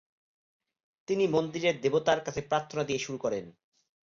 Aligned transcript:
তিনি 1.07 1.23
মন্দিরের 1.27 1.75
দেবতার 1.81 2.19
কাছে 2.23 2.41
প্রার্থনা 2.41 2.83
দিয়ে 2.83 2.99
শুরু 2.99 3.17
করেন। 3.17 3.45